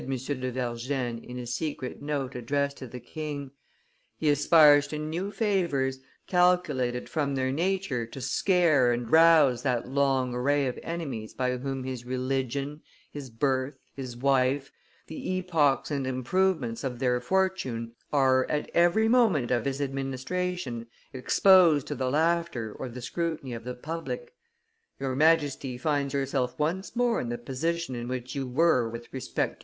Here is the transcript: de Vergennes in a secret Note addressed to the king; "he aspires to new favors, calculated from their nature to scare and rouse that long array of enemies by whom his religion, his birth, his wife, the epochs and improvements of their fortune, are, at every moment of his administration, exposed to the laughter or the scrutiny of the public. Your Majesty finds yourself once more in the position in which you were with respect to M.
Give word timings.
de 0.01 0.49
Vergennes 0.51 1.23
in 1.23 1.37
a 1.37 1.45
secret 1.45 2.01
Note 2.01 2.33
addressed 2.33 2.77
to 2.77 2.87
the 2.87 2.99
king; 2.99 3.51
"he 4.17 4.31
aspires 4.31 4.87
to 4.87 4.97
new 4.97 5.29
favors, 5.29 5.99
calculated 6.25 7.07
from 7.07 7.35
their 7.35 7.51
nature 7.51 8.03
to 8.07 8.19
scare 8.19 8.91
and 8.91 9.11
rouse 9.11 9.61
that 9.61 9.87
long 9.87 10.33
array 10.33 10.65
of 10.65 10.79
enemies 10.81 11.35
by 11.35 11.55
whom 11.55 11.83
his 11.83 12.03
religion, 12.03 12.81
his 13.11 13.29
birth, 13.29 13.77
his 13.93 14.17
wife, 14.17 14.71
the 15.05 15.37
epochs 15.37 15.91
and 15.91 16.07
improvements 16.07 16.83
of 16.83 16.97
their 16.97 17.21
fortune, 17.21 17.91
are, 18.11 18.49
at 18.49 18.71
every 18.73 19.07
moment 19.07 19.51
of 19.51 19.65
his 19.65 19.79
administration, 19.79 20.87
exposed 21.13 21.85
to 21.85 21.93
the 21.93 22.09
laughter 22.09 22.73
or 22.79 22.89
the 22.89 23.03
scrutiny 23.03 23.53
of 23.53 23.63
the 23.63 23.75
public. 23.75 24.33
Your 24.99 25.15
Majesty 25.15 25.77
finds 25.77 26.15
yourself 26.15 26.57
once 26.57 26.95
more 26.95 27.21
in 27.21 27.29
the 27.29 27.37
position 27.37 27.93
in 27.93 28.07
which 28.07 28.33
you 28.33 28.47
were 28.47 28.89
with 28.89 29.07
respect 29.13 29.51
to 29.59 29.59
M. 29.59 29.59